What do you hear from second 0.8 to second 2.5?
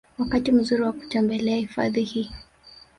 wa kutembelea hifadhi hii